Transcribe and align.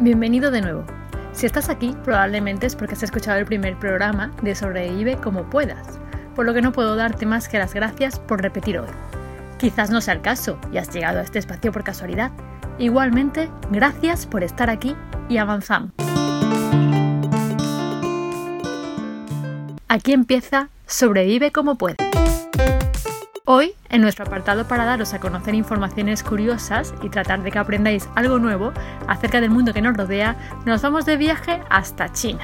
Bienvenido 0.00 0.50
de 0.50 0.60
nuevo. 0.60 0.84
Si 1.32 1.46
estás 1.46 1.68
aquí, 1.68 1.94
probablemente 2.02 2.66
es 2.66 2.74
porque 2.74 2.94
has 2.94 3.02
escuchado 3.04 3.38
el 3.38 3.46
primer 3.46 3.78
programa 3.78 4.32
de 4.42 4.54
Sobrevive 4.56 5.16
como 5.18 5.48
puedas, 5.48 6.00
por 6.34 6.44
lo 6.44 6.52
que 6.52 6.62
no 6.62 6.72
puedo 6.72 6.96
darte 6.96 7.26
más 7.26 7.48
que 7.48 7.58
las 7.58 7.74
gracias 7.74 8.18
por 8.18 8.42
repetir 8.42 8.80
hoy. 8.80 8.88
Quizás 9.56 9.90
no 9.90 10.00
sea 10.00 10.14
el 10.14 10.20
caso 10.20 10.58
y 10.72 10.78
has 10.78 10.92
llegado 10.92 11.20
a 11.20 11.22
este 11.22 11.38
espacio 11.38 11.70
por 11.70 11.84
casualidad. 11.84 12.32
Igualmente, 12.78 13.48
gracias 13.70 14.26
por 14.26 14.42
estar 14.42 14.68
aquí 14.68 14.96
y 15.28 15.36
avanzamos. 15.36 15.92
Aquí 19.86 20.12
empieza 20.12 20.70
Sobrevive 20.86 21.52
como 21.52 21.76
puedas. 21.76 22.43
Hoy, 23.46 23.74
en 23.90 24.00
nuestro 24.00 24.24
apartado 24.24 24.66
para 24.66 24.86
daros 24.86 25.12
a 25.12 25.20
conocer 25.20 25.54
informaciones 25.54 26.22
curiosas 26.22 26.94
y 27.02 27.10
tratar 27.10 27.42
de 27.42 27.50
que 27.50 27.58
aprendáis 27.58 28.08
algo 28.14 28.38
nuevo 28.38 28.72
acerca 29.06 29.42
del 29.42 29.50
mundo 29.50 29.74
que 29.74 29.82
nos 29.82 29.94
rodea, 29.94 30.62
nos 30.64 30.80
vamos 30.80 31.04
de 31.04 31.18
viaje 31.18 31.60
hasta 31.68 32.10
China. 32.10 32.40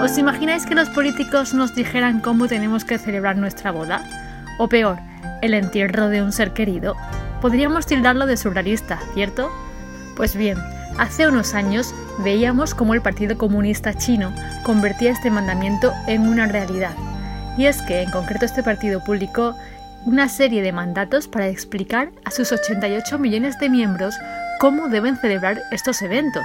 ¿Os 0.00 0.16
imagináis 0.18 0.66
que 0.66 0.76
los 0.76 0.88
políticos 0.90 1.52
nos 1.52 1.74
dijeran 1.74 2.20
cómo 2.20 2.46
tenemos 2.46 2.84
que 2.84 2.98
celebrar 2.98 3.36
nuestra 3.36 3.72
boda? 3.72 4.04
O 4.60 4.68
peor, 4.68 4.98
el 5.42 5.54
entierro 5.54 6.10
de 6.10 6.22
un 6.22 6.30
ser 6.30 6.52
querido. 6.52 6.94
Podríamos 7.40 7.86
tildarlo 7.86 8.24
de 8.26 8.36
surrealista, 8.36 9.00
¿cierto? 9.14 9.50
Pues 10.14 10.36
bien, 10.36 10.58
Hace 10.98 11.26
unos 11.26 11.54
años 11.54 11.92
veíamos 12.18 12.74
cómo 12.74 12.94
el 12.94 13.02
Partido 13.02 13.36
Comunista 13.36 13.94
Chino 13.94 14.32
convertía 14.62 15.10
este 15.10 15.30
mandamiento 15.30 15.92
en 16.06 16.28
una 16.28 16.46
realidad. 16.46 16.94
Y 17.58 17.66
es 17.66 17.82
que 17.82 18.02
en 18.02 18.10
concreto 18.10 18.44
este 18.44 18.62
partido 18.62 19.02
publicó 19.02 19.56
una 20.06 20.28
serie 20.28 20.62
de 20.62 20.72
mandatos 20.72 21.26
para 21.26 21.48
explicar 21.48 22.10
a 22.24 22.30
sus 22.30 22.52
88 22.52 23.18
millones 23.18 23.58
de 23.58 23.70
miembros 23.70 24.14
cómo 24.60 24.88
deben 24.88 25.16
celebrar 25.16 25.60
estos 25.72 26.00
eventos. 26.02 26.44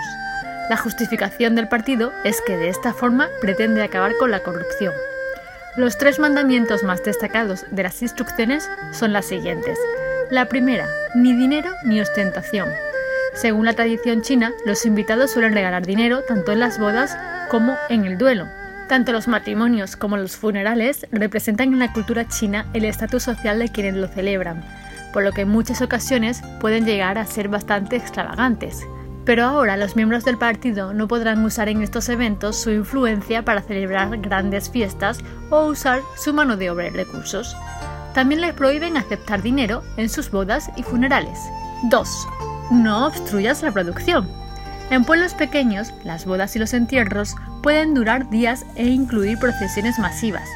La 0.70 0.78
justificación 0.78 1.56
del 1.56 1.68
partido 1.68 2.12
es 2.24 2.42
que 2.46 2.58
de 2.58 2.70
esta 2.70 2.94
forma 2.94 3.28
pretende 3.42 3.84
acabar 3.84 4.14
con 4.18 4.32
la 4.32 4.42
corrupción. 4.42 4.94
Los 5.78 5.98
tres 5.98 6.18
mandamientos 6.18 6.84
más 6.84 7.04
destacados 7.04 7.66
de 7.70 7.84
las 7.84 8.02
instrucciones 8.02 8.68
son 8.92 9.14
las 9.14 9.26
siguientes. 9.26 9.78
La 10.32 10.46
primera, 10.46 10.88
ni 11.16 11.34
dinero 11.34 11.72
ni 11.86 12.02
ostentación. 12.02 12.70
Según 13.34 13.66
la 13.66 13.74
tradición 13.74 14.22
china, 14.22 14.54
los 14.66 14.86
invitados 14.86 15.32
suelen 15.32 15.54
regalar 15.54 15.86
dinero 15.86 16.22
tanto 16.28 16.52
en 16.52 16.60
las 16.60 16.80
bodas 16.80 17.18
como 17.50 17.76
en 17.90 18.06
el 18.06 18.18
duelo. 18.18 18.46
Tanto 18.88 19.12
los 19.12 19.28
matrimonios 19.28 19.96
como 19.96 20.18
los 20.18 20.36
funerales 20.36 21.08
representan 21.12 21.74
en 21.74 21.80
la 21.80 21.94
cultura 21.94 22.28
china 22.28 22.66
el 22.74 22.86
estatus 22.86 23.24
social 23.24 23.60
de 23.60 23.70
quienes 23.70 23.96
lo 23.96 24.08
celebran, 24.08 24.64
por 25.14 25.24
lo 25.24 25.32
que 25.32 25.42
en 25.42 25.50
muchas 25.50 25.82
ocasiones 25.82 26.42
pueden 26.60 26.86
llegar 26.86 27.18
a 27.18 27.26
ser 27.26 27.50
bastante 27.50 27.96
extravagantes. 27.96 28.84
Pero 29.26 29.46
ahora 29.46 29.78
los 29.78 29.96
miembros 29.96 30.26
del 30.26 30.40
partido 30.40 30.92
no 30.92 31.08
podrán 31.08 31.46
usar 31.46 31.70
en 31.70 31.84
estos 31.84 32.10
eventos 32.10 32.56
su 32.56 32.72
influencia 32.72 33.46
para 33.46 33.62
celebrar 33.62 34.18
grandes 34.18 34.72
fiestas 34.72 35.20
o 35.52 35.66
usar 35.66 36.02
su 36.18 36.34
mano 36.34 36.58
de 36.58 36.72
obra 36.72 36.88
y 36.88 36.90
recursos. 36.90 37.56
También 38.16 38.42
les 38.42 38.54
prohíben 38.54 38.98
aceptar 38.98 39.44
dinero 39.44 39.84
en 39.98 40.10
sus 40.10 40.32
bodas 40.32 40.72
y 40.76 40.82
funerales. 40.82 41.38
2 41.92 42.49
no 42.72 43.08
obstruyas 43.08 43.62
la 43.64 43.72
producción. 43.72 44.28
En 44.90 45.06
pueblos 45.06 45.34
pequeños, 45.34 45.94
las 46.04 46.26
bodas 46.26 46.56
y 46.56 46.60
los 46.60 46.74
entierros 46.74 47.36
pueden 47.62 47.94
durar 47.94 48.30
días 48.30 48.66
e 48.76 48.88
incluir 48.88 49.38
procesiones 49.38 50.00
masivas. 50.00 50.48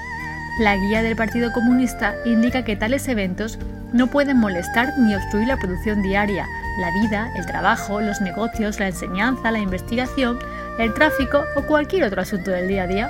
La 0.60 0.76
guía 0.76 1.04
del 1.04 1.16
Partido 1.16 1.52
Comunista 1.52 2.16
indica 2.26 2.64
que 2.64 2.76
tales 2.76 3.08
eventos 3.08 3.60
no 3.92 4.08
pueden 4.08 4.38
molestar 4.38 4.98
ni 4.98 5.16
obstruir 5.16 5.48
la 5.48 5.58
producción 5.58 6.02
diaria, 6.02 6.48
la 6.80 6.92
vida, 7.02 7.32
el 7.36 7.46
trabajo, 7.46 8.02
los 8.02 8.22
negocios, 8.22 8.80
la 8.80 8.88
enseñanza, 8.88 9.52
la 9.52 9.60
investigación, 9.60 10.40
el 10.80 10.94
tráfico 10.96 11.44
o 11.56 11.62
cualquier 11.64 12.04
otro 12.06 12.22
asunto 12.22 12.52
del 12.52 12.68
día 12.68 12.84
a 12.84 12.88
día. 12.88 13.10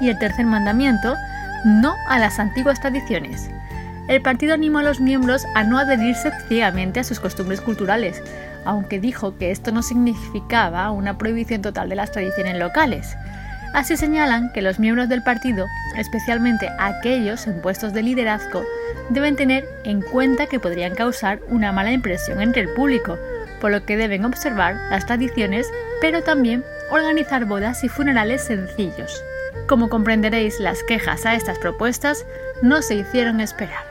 Y 0.00 0.08
el 0.08 0.18
tercer 0.18 0.46
mandamiento, 0.46 1.16
no 1.64 1.94
a 2.08 2.20
las 2.20 2.38
antiguas 2.38 2.80
tradiciones 2.80 3.50
el 4.08 4.22
partido 4.22 4.54
animó 4.54 4.78
a 4.78 4.82
los 4.82 5.00
miembros 5.00 5.44
a 5.54 5.64
no 5.64 5.78
adherirse 5.78 6.32
ciegamente 6.48 7.00
a 7.00 7.04
sus 7.04 7.20
costumbres 7.20 7.60
culturales, 7.60 8.22
aunque 8.64 9.00
dijo 9.00 9.36
que 9.36 9.50
esto 9.50 9.70
no 9.70 9.82
significaba 9.82 10.90
una 10.90 11.18
prohibición 11.18 11.62
total 11.62 11.88
de 11.88 11.96
las 11.96 12.10
tradiciones 12.10 12.58
locales. 12.58 13.16
Así 13.74 13.96
señalan 13.96 14.50
que 14.52 14.62
los 14.62 14.78
miembros 14.78 15.10
del 15.10 15.22
partido, 15.22 15.66
especialmente 15.96 16.68
aquellos 16.78 17.46
en 17.46 17.60
puestos 17.60 17.92
de 17.92 18.02
liderazgo, 18.02 18.64
deben 19.10 19.36
tener 19.36 19.64
en 19.84 20.00
cuenta 20.00 20.46
que 20.46 20.58
podrían 20.58 20.94
causar 20.94 21.40
una 21.48 21.70
mala 21.70 21.92
impresión 21.92 22.40
entre 22.40 22.62
el 22.62 22.70
público, 22.70 23.18
por 23.60 23.70
lo 23.70 23.84
que 23.84 23.96
deben 23.96 24.24
observar 24.24 24.74
las 24.90 25.04
tradiciones, 25.04 25.70
pero 26.00 26.22
también 26.22 26.64
organizar 26.90 27.44
bodas 27.44 27.84
y 27.84 27.88
funerales 27.88 28.42
sencillos. 28.42 29.22
Como 29.66 29.90
comprenderéis, 29.90 30.60
las 30.60 30.82
quejas 30.82 31.26
a 31.26 31.34
estas 31.34 31.58
propuestas 31.58 32.24
no 32.62 32.80
se 32.80 32.94
hicieron 32.94 33.40
esperar. 33.40 33.87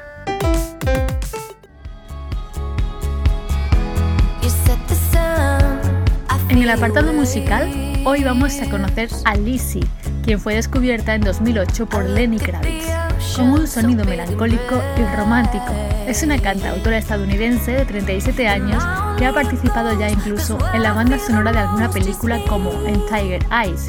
En 6.57 6.63
el 6.63 6.71
apartado 6.71 7.13
musical, 7.13 7.71
hoy 8.03 8.23
vamos 8.23 8.59
a 8.59 8.67
conocer 8.67 9.09
a 9.25 9.35
Lizzie, 9.35 9.85
quien 10.23 10.39
fue 10.39 10.55
descubierta 10.55 11.13
en 11.13 11.21
2008 11.21 11.85
por 11.85 12.03
Lenny 12.03 12.39
Kravitz, 12.39 12.87
con 13.35 13.51
un 13.51 13.67
sonido 13.67 14.03
melancólico 14.05 14.81
y 14.97 15.15
romántico. 15.15 15.67
Es 16.07 16.23
una 16.23 16.39
cantautora 16.39 16.97
estadounidense 16.97 17.73
de 17.73 17.85
37 17.85 18.47
años 18.47 18.83
que 19.19 19.27
ha 19.27 19.33
participado 19.33 19.99
ya 19.99 20.09
incluso 20.09 20.57
en 20.73 20.81
la 20.81 20.93
banda 20.93 21.19
sonora 21.19 21.51
de 21.51 21.59
alguna 21.59 21.91
película 21.91 22.39
como 22.49 22.71
en 22.87 23.05
Tiger 23.05 23.45
Eyes, 23.51 23.85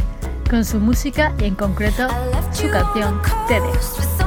con 0.51 0.63
su 0.63 0.79
música 0.79 1.33
y 1.41 1.45
en 1.45 1.55
concreto 1.55 2.07
su 2.53 2.69
canción 2.69 3.19
TEDx. 3.49 4.18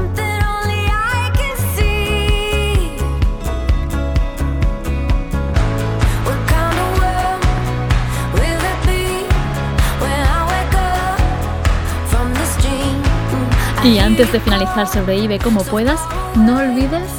Y 13.84 13.98
antes 13.98 14.32
de 14.32 14.40
finalizar 14.40 14.88
Sobrevive 14.88 15.40
como 15.40 15.64
puedas, 15.64 16.00
no 16.36 16.58
olvides 16.58 17.10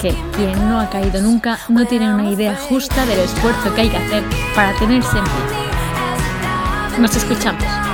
que 0.00 0.14
quien 0.36 0.68
no 0.68 0.80
ha 0.80 0.88
caído 0.88 1.20
nunca 1.20 1.58
no 1.68 1.86
tiene 1.86 2.12
una 2.12 2.30
idea 2.30 2.56
justa 2.56 3.04
del 3.06 3.20
esfuerzo 3.20 3.74
que 3.74 3.82
hay 3.82 3.88
que 3.88 3.96
hacer 3.96 4.24
para 4.54 4.72
tenerse 4.78 5.18
en 5.18 5.24
pie. 5.24 6.98
Nos 6.98 7.14
escuchamos. 7.16 7.85